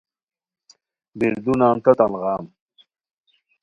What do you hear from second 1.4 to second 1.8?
نان